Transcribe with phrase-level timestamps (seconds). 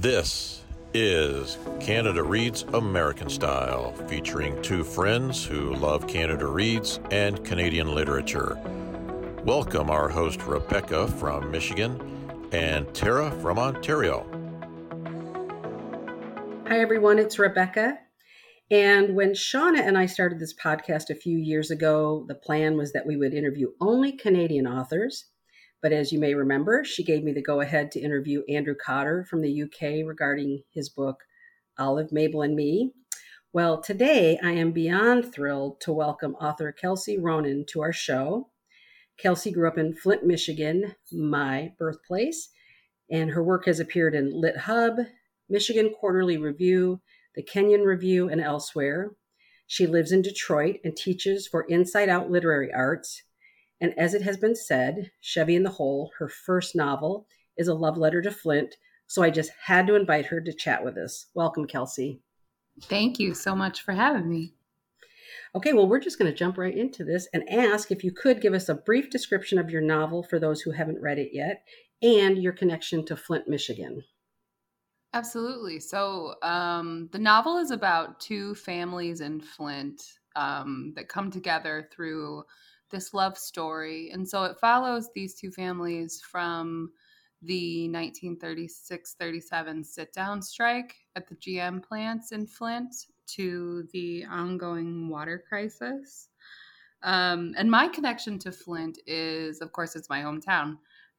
[0.00, 0.62] This
[0.94, 8.58] is Canada Reads American Style, featuring two friends who love Canada Reads and Canadian literature.
[9.44, 12.00] Welcome our host Rebecca from Michigan
[12.50, 14.24] and Tara from Ontario.
[16.66, 17.18] Hi, everyone.
[17.18, 17.98] It's Rebecca.
[18.70, 22.94] And when Shauna and I started this podcast a few years ago, the plan was
[22.94, 25.26] that we would interview only Canadian authors.
[25.82, 29.24] But as you may remember, she gave me the go ahead to interview Andrew Cotter
[29.24, 31.22] from the UK regarding his book,
[31.78, 32.92] Olive, Mabel, and Me.
[33.52, 38.50] Well, today I am beyond thrilled to welcome author Kelsey Ronan to our show.
[39.16, 42.50] Kelsey grew up in Flint, Michigan, my birthplace,
[43.10, 44.98] and her work has appeared in Lit Hub,
[45.48, 47.00] Michigan Quarterly Review,
[47.34, 49.12] the Kenyon Review, and elsewhere.
[49.66, 53.22] She lives in Detroit and teaches for Inside Out Literary Arts.
[53.80, 57.26] And as it has been said, Chevy in the Hole, her first novel,
[57.56, 58.76] is a love letter to Flint.
[59.06, 61.26] So I just had to invite her to chat with us.
[61.34, 62.20] Welcome, Kelsey.
[62.82, 64.54] Thank you so much for having me.
[65.54, 68.40] Okay, well, we're just going to jump right into this and ask if you could
[68.40, 71.64] give us a brief description of your novel for those who haven't read it yet
[72.02, 74.04] and your connection to Flint, Michigan.
[75.12, 75.80] Absolutely.
[75.80, 80.00] So um, the novel is about two families in Flint
[80.36, 82.44] um, that come together through
[82.90, 84.10] this love story.
[84.12, 86.90] And so it follows these two families from
[87.42, 92.94] the 1936 37 sit down strike at the GM plants in Flint
[93.28, 96.28] to the ongoing water crisis.
[97.02, 100.76] Um, and my connection to Flint is, of course, it's my hometown.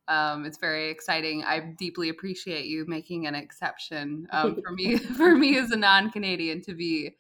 [0.07, 1.43] Um, it's very exciting.
[1.43, 6.61] I deeply appreciate you making an exception um, for me for me as a non-Canadian
[6.63, 7.15] to be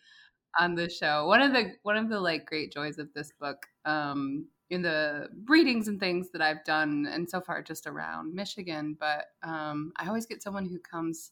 [0.59, 1.25] on the show.
[1.27, 5.27] One of the one of the like great joys of this book um, in the
[5.47, 10.07] readings and things that I've done, and so far just around Michigan, but um, I
[10.07, 11.31] always get someone who comes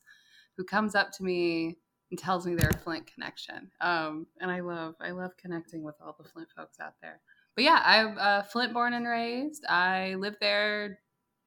[0.58, 1.78] who comes up to me
[2.12, 3.72] and tells me their Flint connection.
[3.80, 7.22] Um, and I love I love connecting with all the Flint folks out there.
[7.56, 9.66] But yeah, I'm uh, Flint born and raised.
[9.68, 11.00] I lived there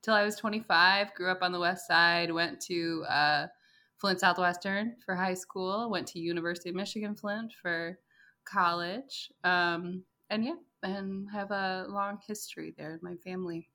[0.03, 1.15] till I was 25.
[1.15, 2.33] Grew up on the West Side.
[2.33, 3.47] Went to uh,
[3.99, 5.91] Flint Southwestern for high school.
[5.91, 7.99] Went to University of Michigan Flint for
[8.45, 9.31] college.
[9.45, 13.69] Um, and yeah, and have a long history there in my family.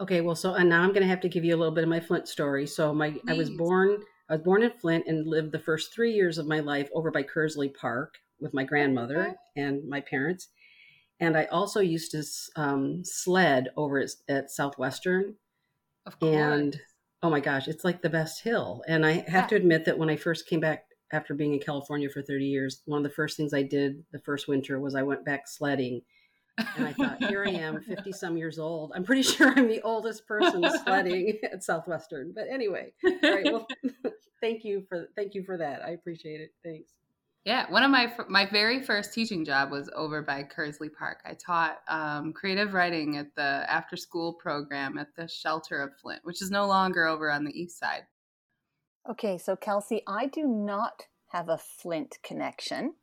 [0.00, 1.84] Okay, well, so and now I'm going to have to give you a little bit
[1.84, 2.66] of my Flint story.
[2.66, 3.22] So my Please.
[3.28, 6.46] I was born I was born in Flint and lived the first three years of
[6.46, 9.34] my life over by Kearsley Park with my grandmother okay.
[9.56, 10.48] and my parents.
[11.20, 12.24] And I also used to
[12.56, 15.36] um, sled over at, at Southwestern.
[16.06, 16.34] Of course.
[16.34, 16.80] And
[17.22, 18.82] oh my gosh, it's like the best hill.
[18.88, 19.46] And I have yeah.
[19.48, 22.82] to admit that when I first came back after being in California for 30 years,
[22.86, 26.02] one of the first things I did the first winter was I went back sledding.
[26.76, 28.92] And I thought, here I am, 50 some years old.
[28.94, 32.32] I'm pretty sure I'm the oldest person sledding at Southwestern.
[32.34, 33.44] But anyway, all right.
[33.44, 33.66] Well,
[34.40, 35.82] thank you for thank you for that.
[35.84, 36.52] I appreciate it.
[36.64, 36.92] Thanks.
[37.44, 41.22] Yeah, one of my my very first teaching job was over by Kearsley Park.
[41.24, 46.20] I taught um, creative writing at the after school program at the Shelter of Flint,
[46.22, 48.02] which is no longer over on the east side.
[49.08, 52.94] Okay, so Kelsey, I do not have a Flint connection.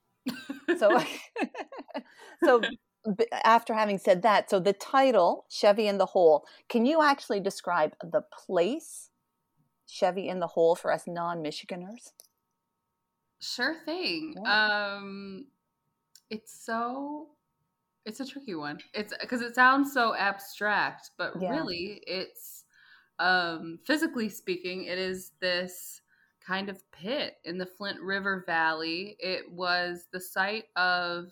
[0.78, 1.04] so,
[2.44, 2.62] so
[3.44, 7.96] after having said that, so the title Chevy in the Hole, can you actually describe
[8.02, 9.10] the place
[9.88, 12.12] Chevy in the Hole for us non-Michiganers?
[13.42, 14.36] Sure thing.
[14.44, 14.96] Yeah.
[14.98, 15.46] Um,
[16.30, 17.30] it's so
[18.06, 18.80] it's a tricky one.
[18.94, 21.52] It's because it sounds so abstract, but yeah.
[21.52, 22.59] really, it's
[23.20, 26.02] um, physically speaking, it is this
[26.46, 29.18] kind of pit in the Flint River Valley.
[29.20, 31.26] It was the site of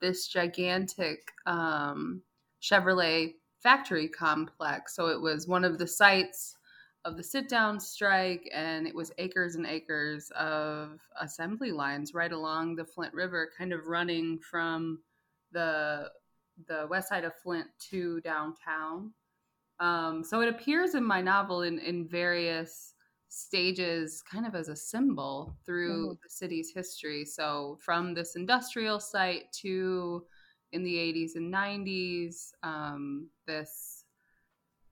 [0.00, 2.22] this gigantic um,
[2.62, 4.94] Chevrolet factory complex.
[4.94, 6.56] So it was one of the sites
[7.04, 12.32] of the sit down strike, and it was acres and acres of assembly lines right
[12.32, 15.00] along the Flint River, kind of running from
[15.52, 16.10] the
[16.66, 19.12] the west side of Flint to downtown.
[19.80, 22.94] Um, so it appears in my novel in, in various
[23.28, 26.14] stages, kind of as a symbol through mm-hmm.
[26.22, 27.24] the city's history.
[27.24, 30.24] So from this industrial site to
[30.72, 34.04] in the 80s and 90s, um, this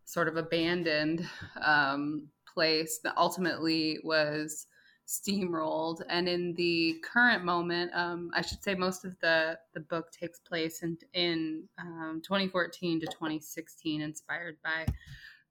[0.05, 1.27] sort of abandoned
[1.61, 4.67] um, place that ultimately was
[5.07, 6.03] steamrolled.
[6.09, 10.41] And in the current moment, um, I should say most of the, the book takes
[10.41, 14.87] place in, in um, 2014 to 2016, inspired by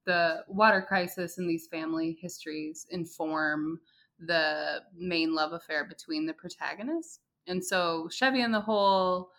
[0.06, 3.80] the water crisis and these family histories inform
[4.20, 7.20] the main love affair between the protagonists.
[7.48, 9.32] And so Chevy and the Hole,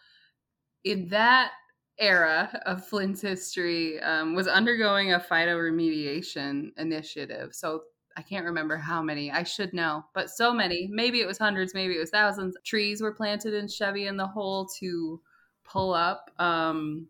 [0.85, 1.53] in that
[1.99, 7.55] era of Flint's history um, was undergoing a phytoremediation initiative.
[7.55, 7.83] So
[8.17, 9.31] I can't remember how many.
[9.31, 10.89] I should know, but so many.
[10.91, 12.57] Maybe it was hundreds, maybe it was thousands.
[12.65, 15.21] Trees were planted in Chevy in the Hole to
[15.65, 17.09] pull up um,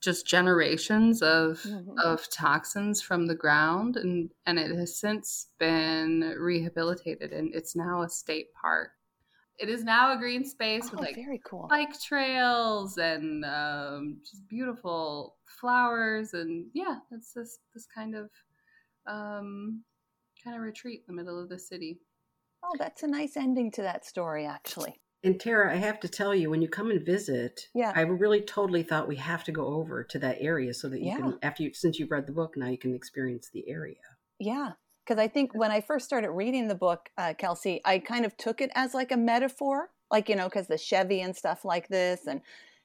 [0.00, 1.98] just generations of mm-hmm.
[1.98, 8.02] of toxins from the ground, and and it has since been rehabilitated, and it's now
[8.02, 8.90] a state park.
[9.58, 14.18] It is now a green space oh, with like very cool bike trails and um,
[14.20, 18.30] just beautiful flowers, and yeah, it's this this kind of
[19.08, 19.82] um,
[20.46, 21.98] kind of retreat in the middle of the city.
[22.64, 25.00] Oh, that's a nice ending to that story, actually.
[25.24, 28.40] And Tara, I have to tell you, when you come and visit, yeah, I really
[28.40, 31.16] totally thought we have to go over to that area so that you yeah.
[31.16, 33.96] can, after you, since you've read the book, now you can experience the area.
[34.38, 34.72] Yeah,
[35.04, 38.36] because I think when I first started reading the book, uh, Kelsey, I kind of
[38.36, 41.88] took it as like a metaphor, like you know, because the Chevy and stuff like
[41.88, 42.40] this, and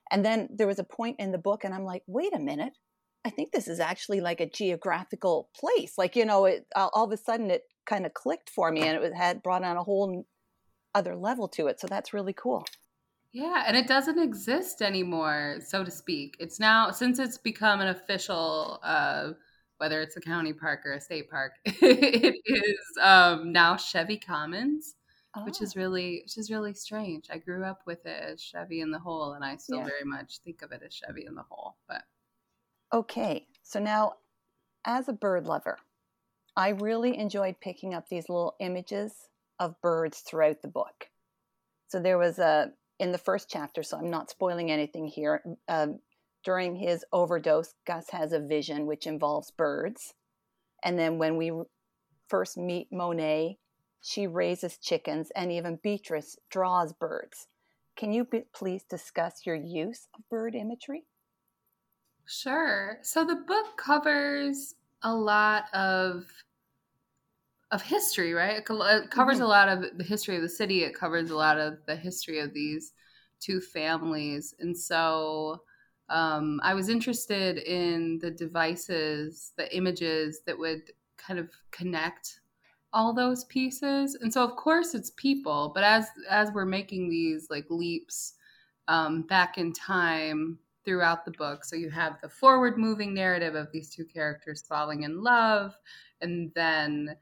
[0.09, 2.73] and then there was a point in the book, and I'm like, wait a minute,
[3.23, 5.97] I think this is actually like a geographical place.
[5.97, 8.81] Like, you know, it all, all of a sudden it kind of clicked for me
[8.81, 10.25] and it had brought on a whole
[10.95, 11.79] other level to it.
[11.79, 12.65] So that's really cool.
[13.33, 16.35] Yeah, and it doesn't exist anymore, so to speak.
[16.39, 19.31] It's now since it's become an official uh
[19.77, 24.95] whether it's a county park or a state park, it is um now Chevy Commons.
[25.33, 25.45] Oh.
[25.45, 27.27] Which is really, which is really strange.
[27.31, 29.85] I grew up with it as Chevy in the Hole, and I still yeah.
[29.85, 31.77] very much think of it as Chevy in the Hole.
[31.87, 32.01] But
[32.93, 34.13] Okay, so now
[34.85, 35.77] as a bird lover,
[36.57, 39.13] I really enjoyed picking up these little images
[39.59, 41.07] of birds throughout the book.
[41.87, 45.41] So there was a, in the first chapter, so I'm not spoiling anything here.
[45.69, 45.87] Uh,
[46.43, 50.13] during his overdose, Gus has a vision which involves birds.
[50.83, 51.53] And then when we
[52.27, 53.57] first meet Monet,
[54.01, 57.47] she raises chickens, and even Beatrice draws birds.
[57.95, 61.05] Can you be, please discuss your use of bird imagery?
[62.31, 62.97] Sure.
[63.01, 66.25] So the book covers a lot of
[67.71, 68.57] of history, right?
[68.57, 69.43] It, covers mm-hmm.
[69.43, 70.83] a lot of the history of the city.
[70.83, 72.93] It covers a lot of the history of these
[73.41, 75.61] two families, and so
[76.07, 80.83] um, I was interested in the devices, the images that would
[81.17, 82.39] kind of connect
[82.93, 84.15] all those pieces.
[84.21, 88.35] And so, of course, it's people, but as as we're making these like leaps
[88.87, 91.63] um, back in time throughout the book.
[91.63, 95.75] So you have the forward moving narrative of these two characters falling in love,
[96.21, 97.15] and then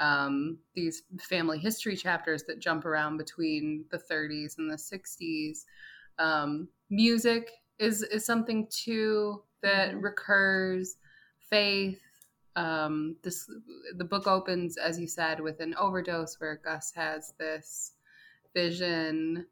[0.00, 5.64] um, these family history chapters that jump around between the 30s and the 60s.
[6.18, 10.00] Um, music is is something too that mm-hmm.
[10.00, 10.96] recurs.
[11.50, 12.00] Faith.
[12.56, 13.48] Um, this
[13.96, 17.92] the book opens, as you said, with an overdose where Gus has this
[18.54, 19.46] vision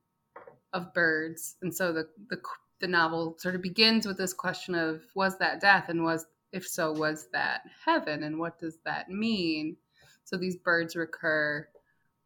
[0.72, 2.40] of birds, and so the the
[2.82, 5.88] the novel sort of begins with this question of was that death?
[5.88, 8.24] And was if so was that heaven?
[8.24, 9.76] And what does that mean?
[10.24, 11.66] So these birds recur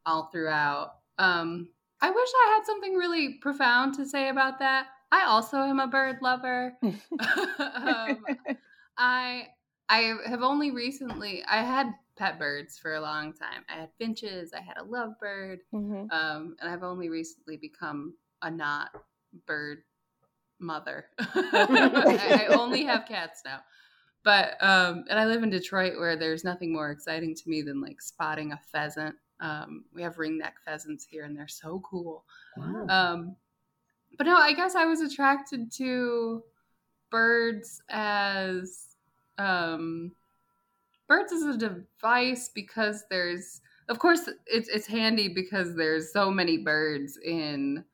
[0.04, 0.94] all throughout.
[1.18, 1.68] Um,
[2.02, 4.88] i wish i had something really profound to say about that.
[5.12, 6.76] I also am a bird lover.
[7.58, 8.24] Um,
[8.98, 9.48] i
[9.88, 13.62] i have only recently i had pet birds for a long time.
[13.68, 16.10] I had finches i had a lovebird mm-hmm.
[16.10, 18.90] um, and i've only recently become a not
[19.46, 19.82] bird
[20.58, 21.06] mother.
[21.18, 23.60] I, only have cats now.
[24.22, 27.80] But um, and I live in Detroit where there's nothing more exciting to me than
[27.80, 29.14] like spotting a pheasant.
[29.40, 32.24] Um, we have ringneck pheasants here and they're so cool.
[32.56, 32.86] Wow.
[32.88, 33.36] Um,
[34.18, 36.42] but no, I guess I was attracted to
[37.10, 38.96] birds as
[39.38, 40.12] um,
[41.06, 46.58] birds as a device because there's of course it's it's handy because there's so many
[46.58, 47.84] birds in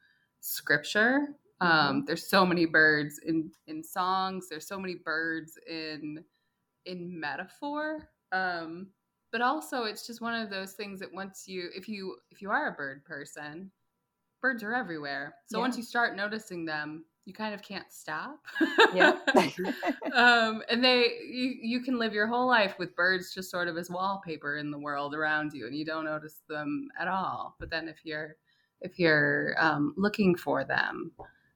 [0.40, 1.28] scripture
[1.62, 2.00] um, mm-hmm.
[2.06, 4.48] there's so many birds in in songs.
[4.48, 6.24] There's so many birds in
[6.86, 8.08] in metaphor.
[8.32, 8.88] Um,
[9.30, 12.50] but also, it's just one of those things that once you, if you if you
[12.50, 13.70] are a bird person,
[14.40, 15.36] birds are everywhere.
[15.46, 15.62] So yeah.
[15.62, 18.40] once you start noticing them, you kind of can't stop.
[18.92, 19.16] yeah.
[20.14, 23.78] um, and they, you, you can live your whole life with birds just sort of
[23.78, 27.54] as wallpaper in the world around you, and you don't notice them at all.
[27.60, 28.36] But then if you're,
[28.80, 31.12] if you're um, looking for them,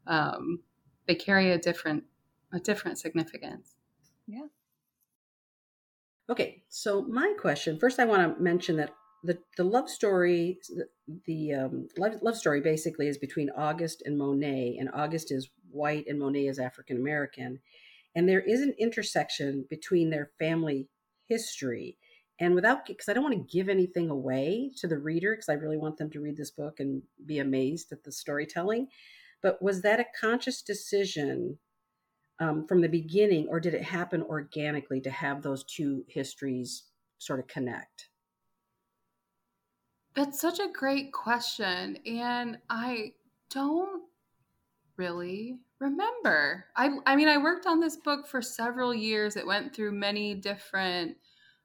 [0.06, 0.60] um,
[1.06, 2.04] they carry a different
[2.52, 3.74] a different significance.
[4.26, 4.46] Yeah.
[6.28, 10.88] Okay, so my question first, I want to mention that the the love story, the,
[11.26, 16.06] the um, love, love story basically is between August and Monet, and August is white
[16.08, 17.60] and Monet is African American,
[18.14, 20.88] and there is an intersection between their family
[21.26, 21.96] history.
[22.38, 25.54] And without, because I don't want to give anything away to the reader, because I
[25.54, 28.88] really want them to read this book and be amazed at the storytelling.
[29.42, 31.58] But was that a conscious decision
[32.38, 36.84] um, from the beginning, or did it happen organically to have those two histories
[37.18, 38.08] sort of connect?
[40.14, 41.98] That's such a great question.
[42.06, 43.12] And I
[43.50, 44.02] don't
[44.96, 46.66] really remember.
[46.74, 49.36] I I mean I worked on this book for several years.
[49.36, 51.18] It went through many different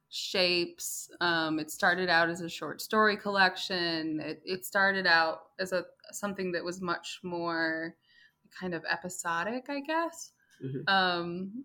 [0.09, 1.09] shapes.
[1.21, 4.19] Um, it started out as a short story collection.
[4.19, 7.95] It, it started out as a something that was much more
[8.57, 10.31] kind of episodic, I guess.
[10.63, 10.93] Mm-hmm.
[10.93, 11.63] Um,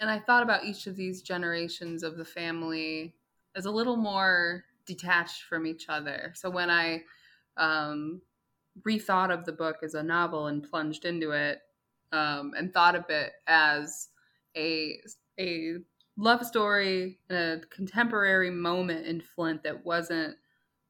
[0.00, 3.14] and I thought about each of these generations of the family
[3.54, 6.32] as a little more detached from each other.
[6.34, 7.02] So when I
[7.56, 8.22] um,
[8.82, 11.60] rethought of the book as a novel and plunged into it,
[12.12, 14.08] um, and thought of it as
[14.56, 14.98] a
[15.38, 15.76] a
[16.16, 20.36] love story in a contemporary moment in Flint that wasn't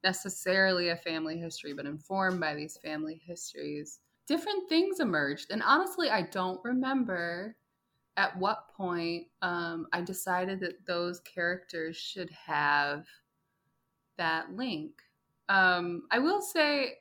[0.03, 3.99] necessarily a family history, but informed by these family histories.
[4.27, 7.55] Different things emerged, and honestly, I don't remember
[8.17, 13.05] at what point um, I decided that those characters should have
[14.17, 14.91] that link.
[15.49, 16.99] Um, I will say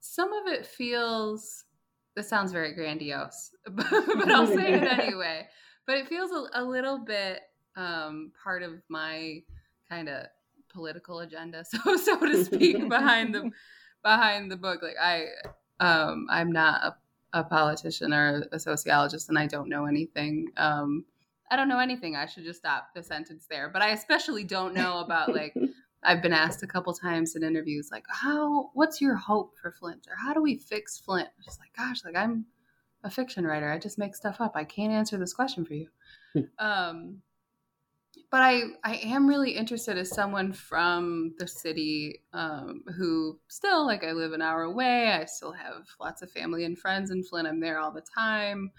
[0.00, 1.64] some of it feels
[2.14, 5.46] this sounds very grandiose, but, but I'll say it anyway.
[5.86, 7.40] But it feels a, a little bit
[7.76, 9.42] um, part of my
[9.88, 10.26] kind of
[10.76, 13.50] political agenda, so so to speak, behind the
[14.04, 14.82] behind the book.
[14.82, 15.24] Like I,
[15.80, 16.82] um, I'm not
[17.32, 20.48] a, a, politician or a sociologist, and I don't know anything.
[20.56, 21.06] Um,
[21.50, 22.14] I don't know anything.
[22.14, 23.70] I should just stop the sentence there.
[23.72, 25.54] But I especially don't know about like
[26.02, 30.06] I've been asked a couple times in interviews, like, how, what's your hope for Flint?
[30.08, 31.28] Or how do we fix Flint?
[31.36, 32.46] I'm just like, gosh, like I'm
[33.02, 33.70] a fiction writer.
[33.70, 34.52] I just make stuff up.
[34.54, 35.88] I can't answer this question for you.
[36.32, 36.40] Hmm.
[36.58, 37.22] um,
[38.30, 44.04] but I, I am really interested as someone from the city um, who still, like,
[44.04, 45.12] I live an hour away.
[45.12, 47.48] I still have lots of family and friends in Flint.
[47.48, 48.70] I'm there all the time.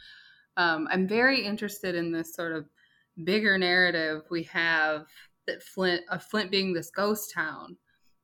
[0.58, 2.66] Um, I'm very interested in this sort of
[3.24, 5.06] bigger narrative we have
[5.48, 7.78] that Flint, uh, Flint being this ghost town.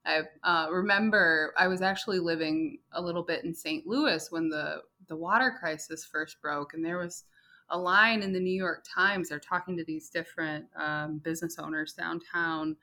[0.05, 3.87] I uh, remember I was actually living a little bit in St.
[3.87, 7.23] Louis when the the water crisis first broke, and there was
[7.69, 9.29] a line in the New York Times.
[9.29, 12.75] They're talking to these different um, business owners downtown,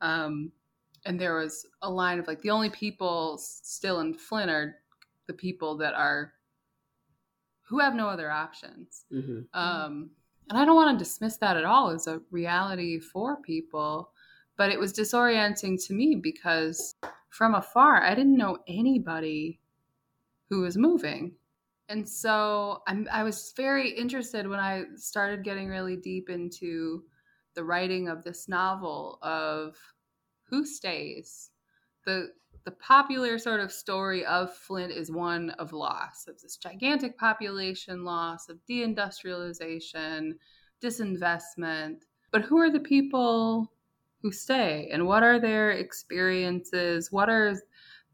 [0.00, 0.52] um,
[1.04, 4.76] and there was a line of like the only people still in Flint are
[5.26, 6.32] the people that are
[7.62, 9.04] who have no other options.
[9.12, 9.40] Mm-hmm.
[9.52, 10.10] Um,
[10.48, 14.10] and I don't want to dismiss that at all as a reality for people,
[14.56, 16.94] but it was disorienting to me because
[17.30, 19.60] from afar, I didn't know anybody
[20.48, 21.32] who was moving.
[21.88, 27.04] And so I'm, I was very interested when I started getting really deep into
[27.54, 29.76] the writing of this novel of
[30.48, 31.50] who stays.
[32.04, 32.30] The
[32.64, 38.04] the popular sort of story of Flint is one of loss, of this gigantic population
[38.04, 40.32] loss, of deindustrialization,
[40.82, 41.98] disinvestment.
[42.32, 43.70] But who are the people
[44.20, 47.12] who stay and what are their experiences?
[47.12, 47.54] What are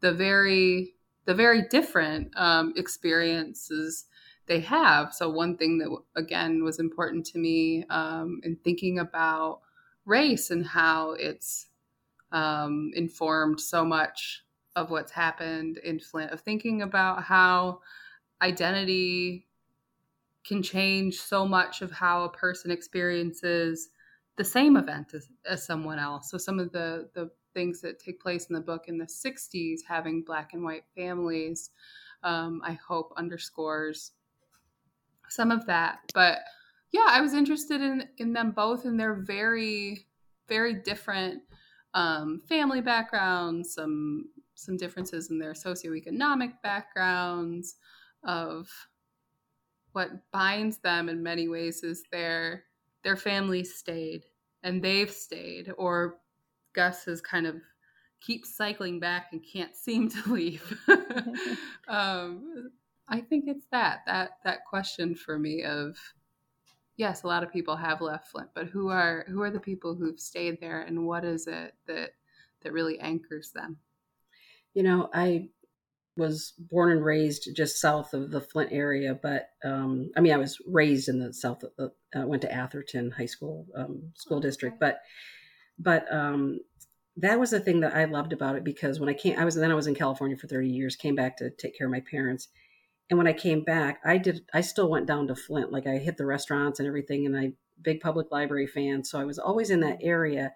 [0.01, 0.93] the very
[1.25, 4.05] the very different um, experiences
[4.47, 5.13] they have?
[5.13, 9.61] So one thing that again was important to me um, in thinking about
[10.05, 11.67] race and how it's
[12.31, 14.43] um, informed so much
[14.75, 17.79] of what's happened in Flint, of thinking about how
[18.41, 19.47] identity
[20.43, 23.89] can change so much of how a person experiences
[24.35, 26.29] the same event as, as someone else.
[26.29, 29.79] So some of the the things that take place in the book in the 60s,
[29.87, 31.71] having black and white families,
[32.23, 34.11] um, I hope underscores
[35.29, 35.99] some of that.
[36.13, 36.39] But
[36.91, 40.07] yeah, I was interested in in them both in their very
[40.47, 41.41] very different
[41.93, 47.75] um, family backgrounds, some some differences in their socioeconomic backgrounds,
[48.23, 48.69] of
[49.93, 52.63] what binds them in many ways is their
[53.03, 54.25] their family stayed
[54.63, 56.19] and they've stayed, or
[56.73, 57.55] Gus has kind of
[58.21, 60.79] keeps cycling back and can't seem to leave.
[61.87, 62.71] um,
[63.07, 65.97] I think it's that that that question for me of
[66.97, 69.95] yes, a lot of people have left Flint, but who are who are the people
[69.95, 72.11] who've stayed there, and what is it that
[72.61, 73.77] that really anchors them?
[74.73, 75.49] You know, I
[76.15, 80.37] was born and raised just south of the Flint area, but um, I mean, I
[80.37, 81.63] was raised in the south.
[81.63, 85.01] Of the, uh, went to Atherton High School um, school district, but
[85.79, 86.59] but um,
[87.17, 89.55] that was the thing that I loved about it because when I came, I was
[89.55, 90.95] then I was in California for thirty years.
[90.95, 92.47] Came back to take care of my parents,
[93.09, 94.41] and when I came back, I did.
[94.53, 95.71] I still went down to Flint.
[95.71, 99.25] Like I hit the restaurants and everything, and I big public library fan, so I
[99.25, 100.53] was always in that area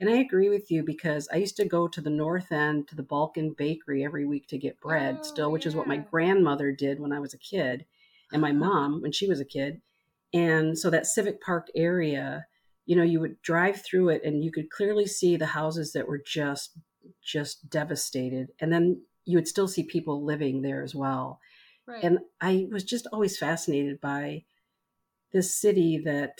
[0.00, 2.94] and I agree with you because I used to go to the north end to
[2.94, 5.70] the Balkan Bakery every week to get bread, oh, still, which yeah.
[5.70, 7.84] is what my grandmother did when I was a kid,
[8.32, 9.80] and my mom when she was a kid.
[10.32, 12.46] And so that Civic Park area,
[12.88, 16.08] you know, you would drive through it and you could clearly see the houses that
[16.08, 16.70] were just
[17.22, 18.48] just devastated.
[18.60, 21.38] And then you would still see people living there as well.
[21.86, 22.02] Right.
[22.02, 24.44] And I was just always fascinated by
[25.34, 26.38] this city that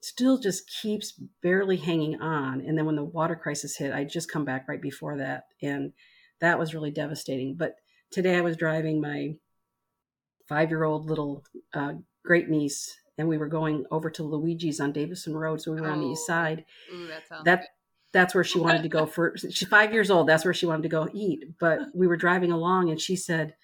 [0.00, 2.62] still just keeps barely hanging on.
[2.62, 5.48] And then when the water crisis hit, I just come back right before that.
[5.60, 5.92] And
[6.40, 7.56] that was really devastating.
[7.56, 7.74] But
[8.10, 9.34] today I was driving my
[10.48, 11.44] five year old little
[11.74, 11.92] uh,
[12.24, 15.60] great niece, and we were going over to Luigi's on Davison Road.
[15.60, 15.92] So we were oh.
[15.92, 16.32] on the east oh.
[16.32, 16.64] side.
[16.94, 17.64] Ooh, that, that
[18.12, 20.82] that's where she wanted to go for she's five years old that's where she wanted
[20.82, 23.54] to go eat but we were driving along and she said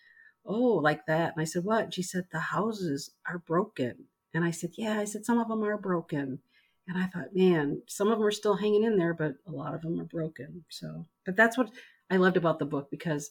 [0.45, 3.95] oh like that and i said what and she said the houses are broken
[4.33, 6.39] and i said yeah i said some of them are broken
[6.87, 9.75] and i thought man some of them are still hanging in there but a lot
[9.75, 11.71] of them are broken so but that's what
[12.11, 13.31] i loved about the book because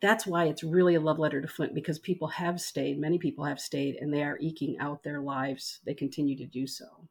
[0.00, 3.44] that's why it's really a love letter to flint because people have stayed many people
[3.44, 7.08] have stayed and they are eking out their lives they continue to do so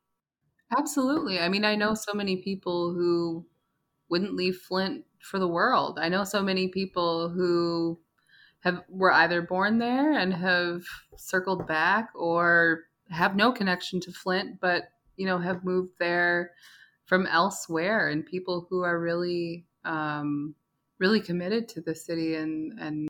[0.77, 1.39] Absolutely.
[1.39, 3.45] I mean, I know so many people who
[4.09, 5.99] wouldn't leave Flint for the world.
[5.99, 7.99] I know so many people who
[8.61, 10.83] have were either born there and have
[11.17, 16.53] circled back or have no connection to Flint but, you know, have moved there
[17.05, 20.55] from elsewhere and people who are really um
[20.99, 23.07] really committed to the city and and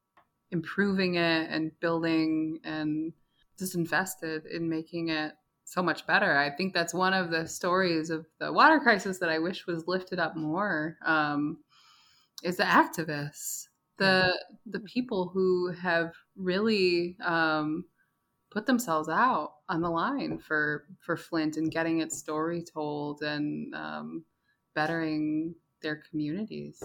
[0.51, 3.13] improving it and building and
[3.58, 5.34] just invested in making it
[5.65, 6.36] so much better.
[6.36, 9.88] I think that's one of the stories of the water crisis that I wish was
[9.88, 10.98] lifted up more.
[11.05, 11.60] Um,
[12.43, 13.67] is the activists,
[13.98, 14.34] the
[14.65, 17.86] the people who have really um,
[18.50, 23.75] put themselves out on the line for for Flint and getting its story told and
[23.75, 24.25] um,
[24.74, 26.81] bettering their communities.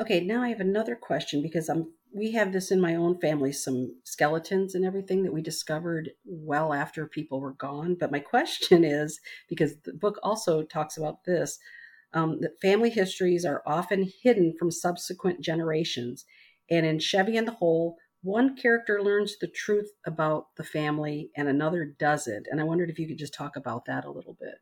[0.00, 3.52] Okay, now I have another question because I'm we have this in my own family
[3.52, 7.94] some skeletons and everything that we discovered well after people were gone.
[7.94, 11.58] But my question is because the book also talks about this
[12.12, 16.24] um, that family histories are often hidden from subsequent generations.
[16.70, 21.48] And in chevy and the hole one character learns the truth about the family and
[21.48, 22.46] another doesn't.
[22.50, 24.56] And i wondered if you could just talk about that a little bit.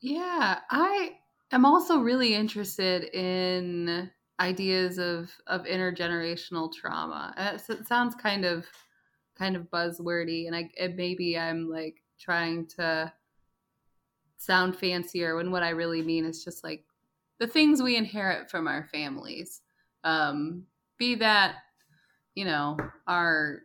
[0.00, 1.16] Yeah i
[1.52, 4.10] am also really interested in
[4.40, 7.34] ideas of of intergenerational trauma.
[7.36, 8.66] Uh, it sounds kind of
[9.36, 13.12] kind of buzzwordy, and I and maybe I'm like trying to
[14.36, 16.84] sound fancier when what I really mean is just like
[17.38, 19.60] the things we inherit from our families.
[20.04, 20.64] Um,
[20.98, 21.56] be that
[22.34, 23.60] you know our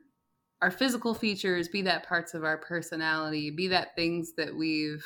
[0.61, 5.05] our physical features, be that parts of our personality, be that things that we've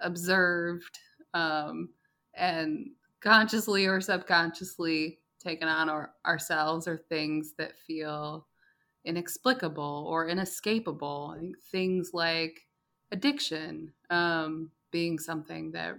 [0.00, 0.98] observed
[1.34, 1.90] um,
[2.36, 8.48] and consciously or subconsciously taken on our, ourselves or things that feel
[9.04, 11.34] inexplicable or inescapable.
[11.36, 12.68] I think things like
[13.12, 15.96] addiction um, being something that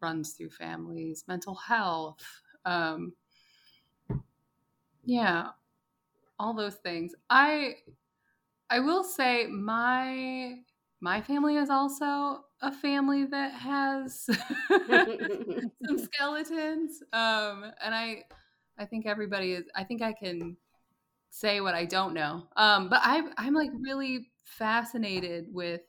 [0.00, 3.14] runs through families, mental health, um,
[5.04, 5.52] yeah,
[6.38, 7.14] all those things.
[7.30, 7.78] I
[8.70, 10.64] I will say my
[11.00, 14.26] my family is also a family that has
[15.86, 18.22] some skeletons um and i
[18.78, 20.56] i think everybody is i think i can
[21.30, 25.82] say what i don't know um but i i'm like really fascinated with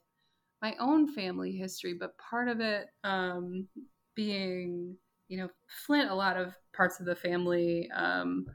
[0.60, 3.66] my own family history but part of it um
[4.14, 4.96] being
[5.28, 5.48] you know
[5.86, 8.46] flint a lot of parts of the family um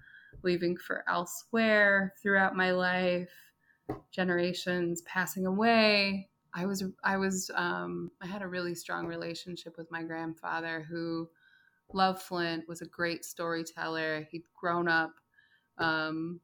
[0.43, 3.29] leaving for elsewhere throughout my life
[4.11, 9.91] generations passing away I was I was um, I had a really strong relationship with
[9.91, 11.29] my grandfather who
[11.93, 14.27] loved Flint, was a great storyteller.
[14.31, 15.11] He'd grown up.
[15.77, 16.39] Um,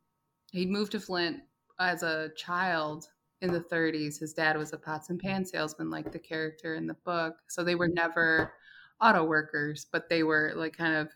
[0.51, 1.37] he'd moved to Flint
[1.79, 3.07] as a child
[3.41, 4.19] in the 30s.
[4.19, 7.35] His dad was a pots and pan salesman, like the character in the book.
[7.47, 8.53] So they were never
[9.01, 11.09] auto workers, but they were like kind of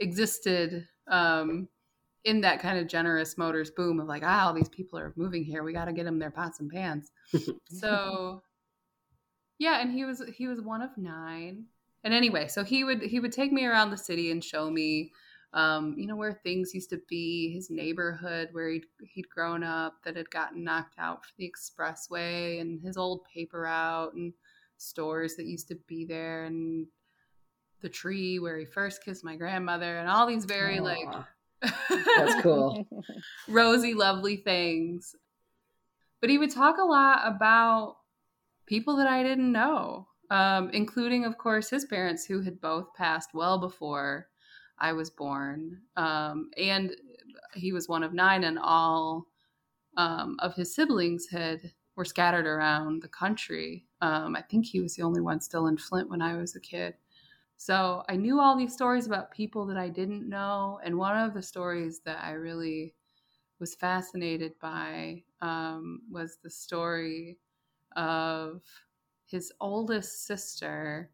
[0.00, 1.68] existed um,
[2.24, 5.44] in that kind of General Motors boom of like, ah, all these people are moving
[5.44, 5.62] here.
[5.62, 7.12] We got to get them their pots and pans.
[7.68, 8.42] so,
[9.58, 11.66] yeah, and he was he was one of nine.
[12.02, 15.12] And anyway, so he would he would take me around the city and show me,
[15.52, 20.02] um, you know, where things used to be, his neighborhood where he'd he'd grown up
[20.04, 24.32] that had gotten knocked out for the expressway, and his old paper route and
[24.78, 26.86] stores that used to be there, and
[27.82, 30.82] the tree where he first kissed my grandmother, and all these very Aww.
[30.82, 31.24] like
[32.16, 32.86] that's cool.
[33.48, 35.14] Rosy, lovely things.
[36.20, 37.96] But he would talk a lot about
[38.66, 43.30] people that I didn't know, um, including, of course, his parents who had both passed
[43.34, 44.28] well before
[44.78, 45.80] I was born.
[45.96, 46.94] Um, and
[47.54, 49.26] he was one of nine, and all
[49.96, 53.86] um, of his siblings had were scattered around the country.
[54.00, 56.60] Um, I think he was the only one still in Flint when I was a
[56.60, 56.94] kid.
[57.56, 60.80] So I knew all these stories about people that I didn't know.
[60.84, 62.94] And one of the stories that I really
[63.60, 67.38] was fascinated by um, was the story
[67.96, 68.62] of
[69.26, 71.12] his oldest sister.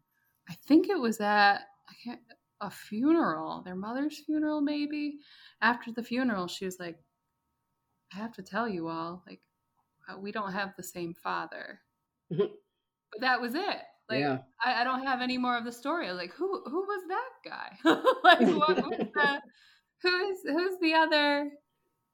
[0.49, 1.67] I think it was at
[2.61, 5.19] a funeral, their mother's funeral, maybe.
[5.61, 7.03] After the funeral, she was like,
[8.13, 9.41] I have to tell you all, like,
[10.07, 11.81] uh, we don't have the same father.
[13.11, 13.81] but that was it.
[14.11, 14.39] Like, yeah.
[14.63, 16.11] I, I, don't have any more of the story.
[16.11, 17.77] Like, who who was that guy?
[18.23, 18.75] like, what,
[19.13, 19.41] the,
[20.01, 21.49] who is who's the other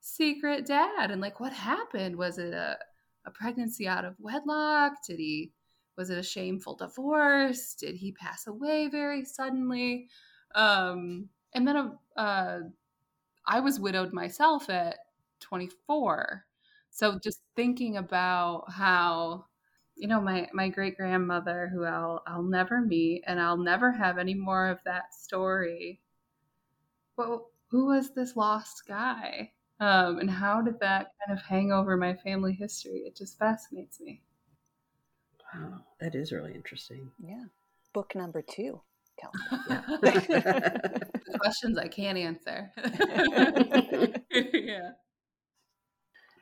[0.00, 1.10] secret dad?
[1.10, 2.16] And like, what happened?
[2.16, 2.78] Was it a
[3.26, 4.92] a pregnancy out of wedlock?
[5.06, 5.52] Did he
[5.96, 7.74] was it a shameful divorce?
[7.74, 10.08] Did he pass away very suddenly?
[10.54, 12.58] Um, and then uh,
[13.46, 14.96] I was widowed myself at
[15.40, 16.44] 24.
[16.90, 19.46] So just thinking about how
[19.98, 24.18] you know my my great grandmother who I'll I'll never meet and I'll never have
[24.18, 26.00] any more of that story.
[27.16, 29.52] Well, who was this lost guy?
[29.80, 33.02] Um, and how did that kind of hang over my family history?
[33.06, 34.22] It just fascinates me.
[35.54, 37.10] Wow, that is really interesting.
[37.18, 37.44] Yeah.
[37.92, 38.80] Book number two,
[41.40, 42.72] Questions I can't answer.
[44.32, 44.90] yeah.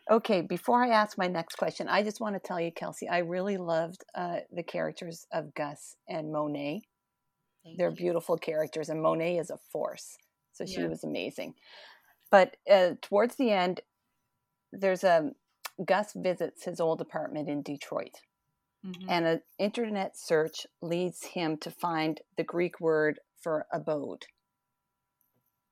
[0.08, 3.18] Okay, before I ask my next question, I just want to tell you, Kelsey, I
[3.18, 6.82] really loved uh, the characters of Gus and Monet.
[7.64, 7.96] Thank They're you.
[7.96, 10.16] beautiful characters, and Monet is a force.
[10.52, 10.86] So she yeah.
[10.86, 11.54] was amazing.
[12.30, 13.80] But uh, towards the end,
[14.72, 15.32] there's a
[15.84, 18.20] Gus visits his old apartment in Detroit.
[18.86, 19.10] Mm-hmm.
[19.10, 24.26] And an internet search leads him to find the Greek word for abode.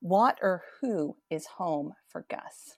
[0.00, 2.76] What or who is home for Gus?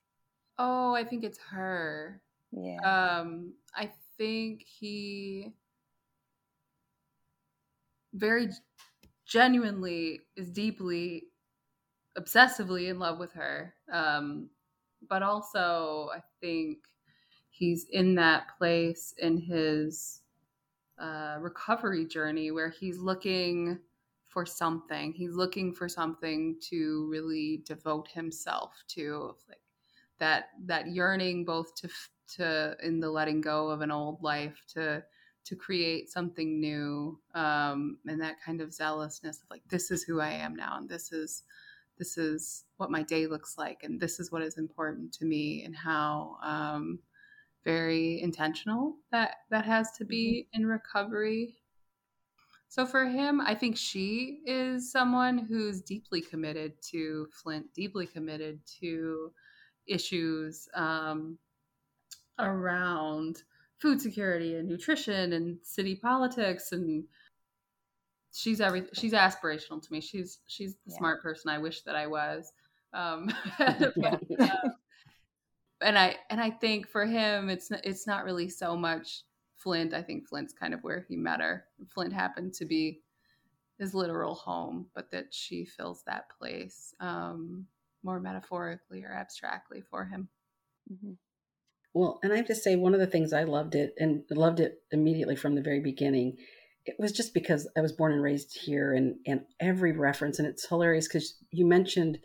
[0.58, 2.22] Oh, I think it's her.
[2.52, 2.78] Yeah.
[2.84, 5.52] Um, I think he
[8.14, 8.48] very
[9.26, 11.24] genuinely is deeply
[12.18, 13.74] obsessively in love with her.
[13.92, 14.48] Um,
[15.08, 16.78] but also I think
[17.50, 20.22] he's in that place in his
[20.98, 23.78] uh, recovery journey where he's looking
[24.24, 25.12] for something.
[25.12, 29.60] He's looking for something to really devote himself to, like
[30.18, 31.88] that that yearning both to
[32.36, 35.02] to in the letting go of an old life to
[35.44, 40.20] to create something new um, and that kind of zealousness of like this is who
[40.20, 41.44] I am now and this is
[41.98, 45.62] this is what my day looks like and this is what is important to me
[45.64, 46.98] and how um,
[47.64, 50.62] very intentional that that has to be mm-hmm.
[50.62, 51.54] in recovery
[52.68, 58.60] so for him i think she is someone who's deeply committed to flint deeply committed
[58.80, 59.32] to
[59.86, 61.38] issues um,
[62.38, 63.42] around
[63.78, 67.04] food security and nutrition and city politics and
[68.32, 70.00] she's every she's aspirational to me.
[70.00, 70.98] She's she's the yeah.
[70.98, 72.52] smart person i wish that i was
[72.92, 73.92] um, but,
[74.40, 74.68] uh,
[75.82, 79.22] and i and i think for him it's it's not really so much
[79.56, 79.94] flint.
[79.94, 81.64] I think flint's kind of where he met her.
[81.88, 83.00] Flint happened to be
[83.78, 86.94] his literal home but that she fills that place.
[87.00, 87.66] Um,
[88.06, 90.28] more metaphorically or abstractly for him.
[90.90, 91.12] Mm-hmm.
[91.92, 94.60] Well, and I have to say, one of the things I loved it and loved
[94.60, 96.36] it immediately from the very beginning,
[96.84, 100.46] it was just because I was born and raised here, and and every reference, and
[100.46, 102.18] it's hilarious because you mentioned,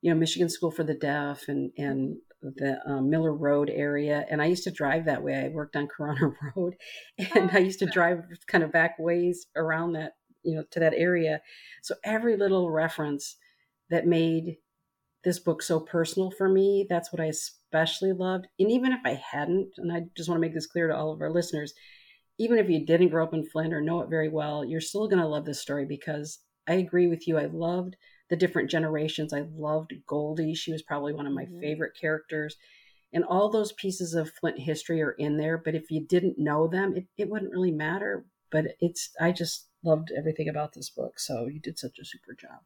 [0.00, 4.40] you know, Michigan School for the Deaf and and the um, Miller Road area, and
[4.40, 5.36] I used to drive that way.
[5.36, 6.74] I worked on Corunna Road,
[7.34, 10.12] and I used to drive kind of back ways around that,
[10.42, 11.42] you know, to that area.
[11.82, 13.36] So every little reference
[13.90, 14.56] that made
[15.24, 16.86] this book so personal for me.
[16.88, 18.46] That's what I especially loved.
[18.58, 21.12] And even if I hadn't, and I just want to make this clear to all
[21.12, 21.74] of our listeners,
[22.38, 25.08] even if you didn't grow up in Flint or know it very well, you're still
[25.08, 27.36] going to love this story because I agree with you.
[27.36, 27.96] I loved
[28.30, 29.32] the different generations.
[29.34, 30.54] I loved Goldie.
[30.54, 31.60] She was probably one of my mm-hmm.
[31.60, 32.56] favorite characters.
[33.12, 35.58] And all those pieces of Flint history are in there.
[35.58, 38.24] But if you didn't know them, it, it wouldn't really matter.
[38.50, 41.18] But it's, I just loved everything about this book.
[41.18, 42.60] So you did such a super job.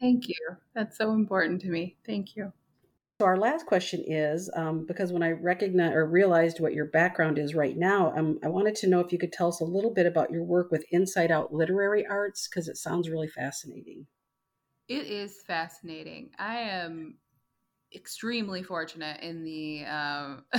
[0.00, 0.36] Thank you.
[0.74, 1.96] That's so important to me.
[2.06, 2.52] Thank you.
[3.20, 7.36] So our last question is um, because when I recognized or realized what your background
[7.36, 9.92] is right now, um, I wanted to know if you could tell us a little
[9.92, 14.06] bit about your work with Inside Out Literary Arts because it sounds really fascinating.
[14.86, 16.30] It is fascinating.
[16.38, 17.18] I am
[17.92, 20.44] extremely fortunate in the um,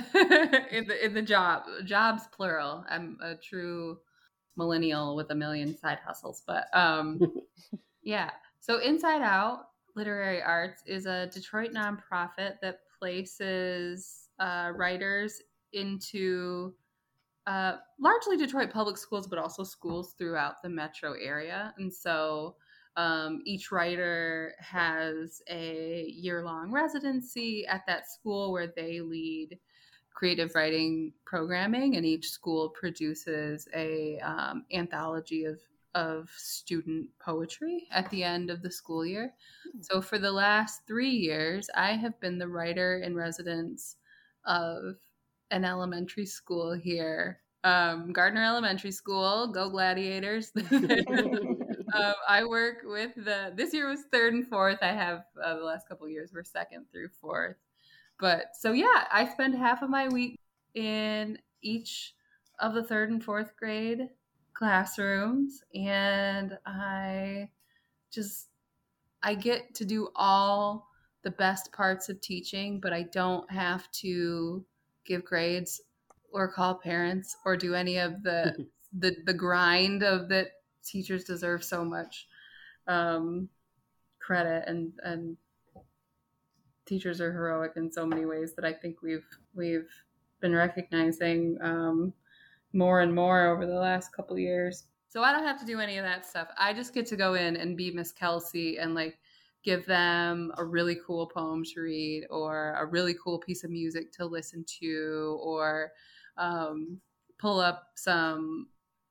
[0.73, 2.83] in the in the job jobs plural.
[2.89, 3.99] I'm a true
[4.57, 7.21] millennial with a million side hustles, but um,
[8.03, 8.31] yeah.
[8.59, 15.41] So, Inside Out Literary Arts is a Detroit nonprofit that places uh, writers
[15.73, 16.73] into
[17.47, 21.73] uh, largely Detroit public schools, but also schools throughout the metro area.
[21.77, 22.55] And so
[22.95, 29.57] um, each writer has a year long residency at that school where they lead
[30.13, 35.59] creative writing programming, and each school produces a um, anthology of
[35.95, 39.33] of student poetry at the end of the school year.
[39.71, 39.81] Hmm.
[39.81, 43.95] So for the last three years, I have been the writer in residence
[44.45, 44.95] of
[45.51, 49.47] an elementary school here, um, Gardner Elementary School.
[49.47, 50.51] Go Gladiators!
[50.71, 53.51] um, I work with the.
[53.55, 54.79] This year was third and fourth.
[54.81, 57.57] I have uh, the last couple years were second through fourth.
[58.19, 60.39] But so yeah, I spend half of my week
[60.73, 62.13] in each
[62.59, 64.09] of the third and fourth grade
[64.59, 67.49] classrooms, and I
[68.11, 68.49] just
[69.23, 70.89] I get to do all
[71.23, 74.65] the best parts of teaching, but I don't have to
[75.05, 75.81] give grades
[76.33, 78.67] or call parents or do any of the
[78.99, 80.47] the the grind of that
[80.83, 82.27] teachers deserve so much
[82.87, 83.47] um,
[84.19, 85.37] credit and and
[86.85, 89.89] teachers are heroic in so many ways that I think we've we've
[90.41, 92.13] been recognizing um,
[92.73, 94.85] more and more over the last couple years.
[95.07, 96.49] So I don't have to do any of that stuff.
[96.57, 99.17] I just get to go in and be Miss Kelsey and like
[99.63, 104.11] give them a really cool poem to read or a really cool piece of music
[104.13, 105.91] to listen to or
[106.37, 106.99] um,
[107.39, 108.67] pull up some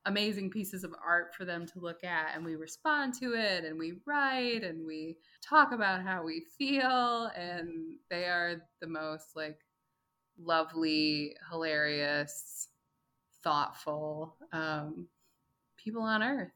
[0.07, 3.79] amazing pieces of art for them to look at and we respond to it and
[3.79, 9.59] we write and we talk about how we feel and they are the most like
[10.39, 12.68] lovely hilarious
[13.43, 15.07] thoughtful um,
[15.77, 16.53] people on earth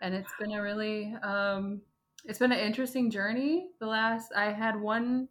[0.00, 1.80] and it's been a really um,
[2.24, 3.70] it's been an interesting journey.
[3.80, 5.28] The last I had one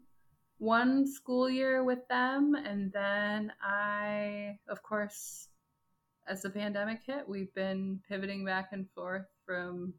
[0.59, 5.49] one school year with them and then I of course
[6.27, 9.93] as the pandemic hit, we've been pivoting back and forth from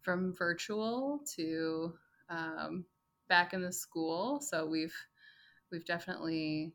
[0.00, 1.92] from virtual to
[2.30, 2.84] um,
[3.28, 4.40] back in the school.
[4.40, 4.94] So we've
[5.70, 6.72] we've definitely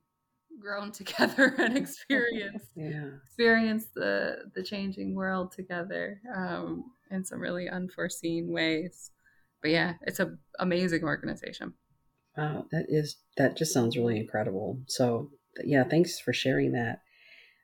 [0.59, 3.09] grown together and experienced yeah.
[3.25, 9.12] experienced the the changing world together um, in some really unforeseen ways
[9.62, 11.73] but yeah, it's an amazing organization.
[12.38, 14.79] Wow, that is that just sounds really incredible.
[14.88, 15.29] So
[15.63, 16.99] yeah, thanks for sharing that.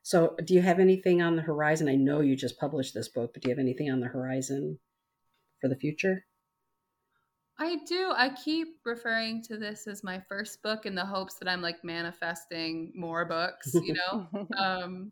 [0.04, 1.90] So, do you have anything on the horizon?
[1.90, 4.80] I know you just published this book, but do you have anything on the horizon
[5.62, 6.26] for the future?
[7.58, 8.12] I do.
[8.16, 11.84] I keep referring to this as my first book in the hopes that I'm like
[11.84, 14.28] manifesting more books, you know.
[14.58, 15.12] um,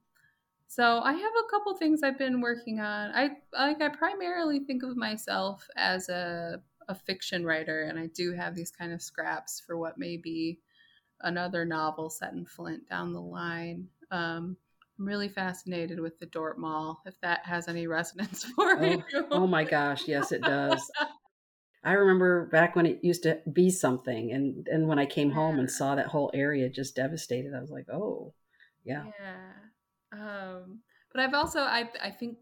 [0.67, 3.11] so I have a couple things I've been working on.
[3.13, 8.33] I like I primarily think of myself as a a fiction writer, and I do
[8.33, 10.59] have these kind of scraps for what may be
[11.21, 13.87] another novel set in Flint down the line.
[14.11, 14.57] Um,
[14.99, 19.03] I'm really fascinated with the Dort Mall, if that has any resonance for oh, you.
[19.31, 20.91] oh my gosh, yes, it does.
[21.83, 25.35] I remember back when it used to be something, and and when I came yeah.
[25.35, 28.33] home and saw that whole area just devastated, I was like, oh,
[28.83, 29.05] yeah.
[29.19, 29.51] Yeah.
[30.13, 30.79] Um,
[31.11, 32.37] but I've also, I I think,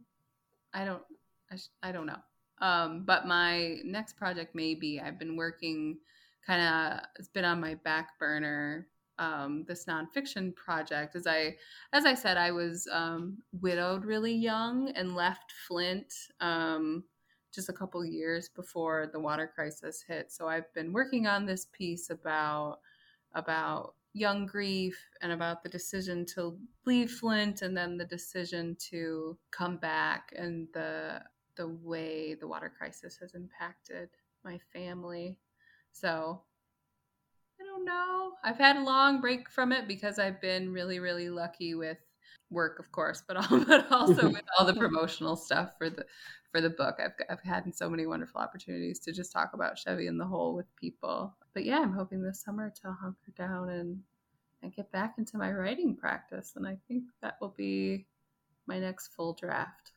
[0.74, 1.04] I don't,
[1.52, 2.20] I, I don't know.
[2.62, 5.98] Um, but my next project may be I've been working
[6.46, 8.88] kind of it's been on my back burner
[9.20, 11.56] um, this nonfiction project as I
[11.94, 17.04] as I said I was um, widowed really young and left Flint um,
[17.54, 20.32] just a couple years before the water crisis hit.
[20.32, 22.80] So I've been working on this piece about
[23.34, 29.38] about young grief and about the decision to leave Flint and then the decision to
[29.52, 31.22] come back and the
[31.56, 34.10] the way the water crisis has impacted
[34.44, 35.38] my family.
[35.92, 36.42] So
[37.60, 38.32] I don't know.
[38.44, 41.98] I've had a long break from it because I've been really, really lucky with
[42.52, 44.34] work, of course, but all, but also mm-hmm.
[44.34, 46.06] with all the promotional stuff for the
[46.52, 46.98] for the book.
[47.04, 50.56] I've I've had so many wonderful opportunities to just talk about Chevy and the Hole
[50.56, 51.36] with people.
[51.54, 54.02] But yeah, I'm hoping this summer to hunker down and
[54.62, 58.06] and get back into my writing practice, and I think that will be
[58.68, 59.92] my next full draft.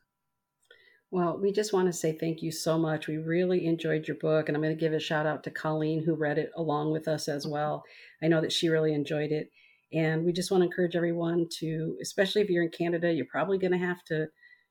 [1.11, 3.07] Well, we just want to say thank you so much.
[3.07, 6.03] We really enjoyed your book, and I'm going to give a shout out to Colleen
[6.03, 7.53] who read it along with us as mm-hmm.
[7.53, 7.83] well.
[8.21, 9.51] I know that she really enjoyed it.
[9.95, 13.57] And we just want to encourage everyone to, especially if you're in Canada, you're probably
[13.57, 14.27] going to have to,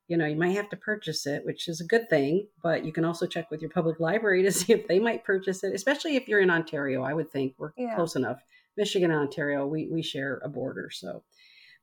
[0.06, 2.92] you know, you might have to purchase it, which is a good thing, but you
[2.92, 6.16] can also check with your public library to see if they might purchase it, especially
[6.16, 7.02] if you're in Ontario.
[7.02, 7.94] I would think we're yeah.
[7.94, 8.40] close enough.
[8.76, 10.90] Michigan and Ontario, we, we share a border.
[10.92, 11.22] So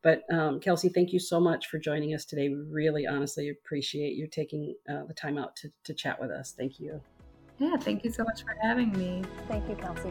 [0.03, 2.49] but um, Kelsey, thank you so much for joining us today.
[2.49, 6.53] We really honestly appreciate you taking uh, the time out to, to chat with us.
[6.57, 7.01] Thank you.
[7.59, 9.21] Yeah, thank you so much for having me.
[9.47, 10.09] Thank you, Kelsey.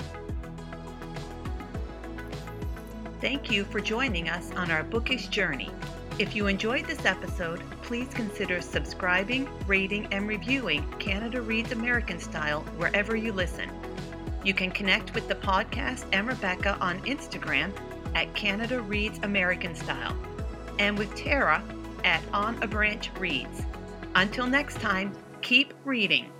[3.20, 5.70] Thank you for joining us on our bookish journey.
[6.18, 12.62] If you enjoyed this episode, please consider subscribing, rating, and reviewing Canada Reads American Style
[12.78, 13.70] wherever you listen.
[14.42, 17.72] You can connect with the podcast and Rebecca on Instagram
[18.14, 20.16] at Canada Reads American Style
[20.78, 21.62] and with Tara
[22.04, 23.62] at On a Branch Reads.
[24.14, 26.30] Until next time, keep reading.